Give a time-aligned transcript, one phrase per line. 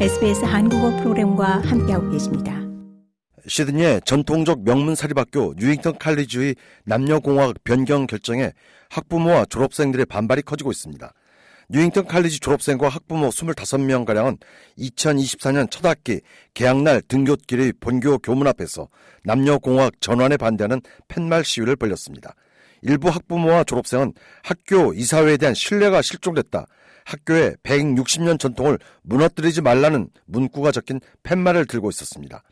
[0.00, 2.60] SBS 한국어 프로그램과 함께하고 계십니다.
[3.46, 8.50] 시드니의 전통적 명문 사립학교 뉴잉턴 칼리지의 남녀공학 변경 결정에
[8.90, 11.12] 학부모와 졸업생들의 반발이 커지고 있습니다.
[11.70, 14.38] 뉴잉턴 칼리지 졸업생과 학부모 25명가량은
[14.78, 16.20] 2024년 첫 학기
[16.54, 18.88] 개학날 등교길의 본교 교문 앞에서
[19.22, 22.34] 남녀공학 전환에 반대하는 팻말 시위를 벌였습니다.
[22.82, 24.12] 일부 학부모와 졸업생은
[24.42, 26.66] 학교 이사회에 대한 신뢰가 실종됐다.
[27.04, 32.42] 학교의 160년 전통을 무너뜨리지 말라는 문구가 적힌 팻말을 들고 있었습니다.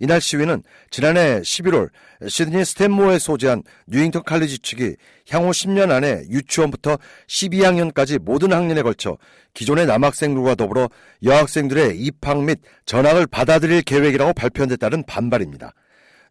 [0.00, 1.88] 이날 시위는 지난해 11월
[2.28, 4.96] 시드니 스탠모어에 소재한 뉴잉턴 칼리지 측이
[5.30, 6.98] 향후 10년 안에 유치원부터
[7.28, 9.16] 12학년까지 모든 학년에 걸쳐
[9.54, 10.90] 기존의 남학생들과 더불어
[11.22, 15.72] 여학생들의 입학 및 전학을 받아들일 계획이라고 발표한 데 따른 반발입니다.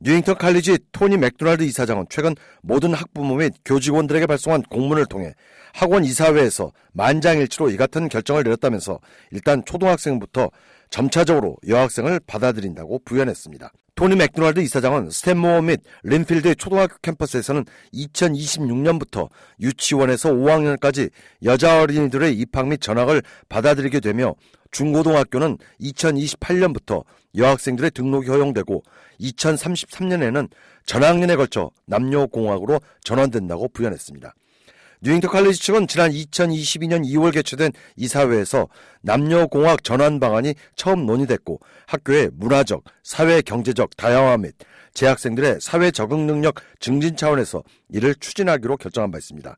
[0.03, 5.33] 뉴잉턴 칼리지 토니 맥도날드 이사장은 최근 모든 학부모 및 교직원들에게 발송한 공문을 통해
[5.73, 8.99] 학원 이사회에서 만장일치로 이 같은 결정을 내렸다면서
[9.31, 10.51] 일단 초등학생부터
[10.93, 13.71] 점차적으로 여학생을 받아들인다고 부연했습니다.
[13.95, 19.27] 토니 맥도날드 이사장은 스탠모어 및 린필드 초등학교 캠퍼스에서는 2026년부터
[19.59, 21.09] 유치원에서 5학년까지
[21.45, 24.35] 여자 어린이들의 입학 및 전학을 받아들이게 되며
[24.69, 27.03] 중고등학교는 2028년부터
[27.35, 28.83] 여학생들의 등록이 허용되고
[29.19, 30.47] 2033년에는
[30.85, 34.35] 전학년에 걸쳐 남녀공학으로 전환된다고 부연했습니다.
[35.03, 38.69] 뉴잉턴 칼리지 측은 지난 2022년 2월 개최된 이사회에서
[39.01, 44.55] 남녀공학 전환 방안이 처음 논의됐고 학교의 문화적, 사회 경제적 다양화 및
[44.93, 49.57] 재학생들의 사회 적응 능력 증진 차원에서 이를 추진하기로 결정한 바 있습니다.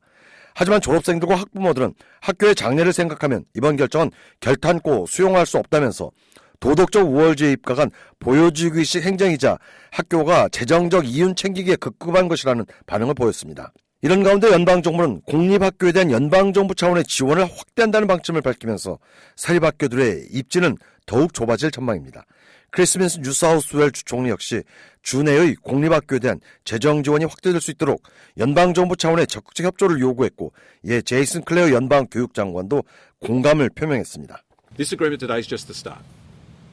[0.56, 4.10] 하지만 졸업생들과 학부모들은 학교의 장래를 생각하면 이번 결정은
[4.40, 6.10] 결탄코 수용할 수 없다면서
[6.58, 9.58] 도덕적 우월주의에 입각한 보여주기식 행정이자
[9.92, 13.72] 학교가 재정적 이윤 챙기기에 급급한 것이라는 반응을 보였습니다.
[14.06, 19.00] 이런 가운데 연방정부는 공립학교에 대한 연방정부 차원의 지원을 확대한다는 방침을 밝히면서
[19.34, 20.76] 사립학교들의 입지는
[21.06, 22.24] 더욱 좁아질 전망입니다.
[22.70, 24.62] 크리스 민스 뉴사우스웨일스 주총리 역시
[25.02, 28.04] 주내의 공립학교에 대한 재정 지원이 확대될 수 있도록
[28.38, 30.52] 연방정부 차원의 적극적 협조를 요구했고
[30.84, 32.84] 이에 제이슨 클레어 연방 교육장관도
[33.18, 34.40] 공감을 표명했습니다.
[34.76, 36.04] This agreement today is just the start.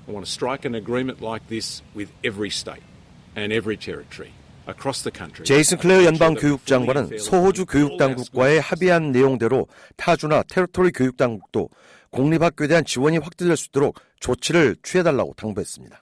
[0.08, 2.84] I want to strike an agreement like this with every state
[3.36, 4.34] and every territory.
[5.44, 11.70] 제이슨 클레어 연방 교육장관은 서호주 교육당국과의 합의한 내용대로 타주나 territory 교육당국도
[12.12, 16.02] 공립학교에 대한 지원이 확대될 수 있도록 조치를 취해달라고 당부했습니다.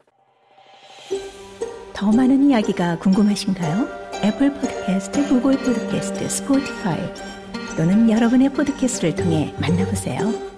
[1.93, 3.87] 더 많은 이야기가 궁금하신가요?
[4.23, 6.99] 애플 포드캐스트, 구글 포드캐스트, 스포티파이
[7.77, 10.50] 또는 여러분의 포드캐스트를 통해 만나보세요.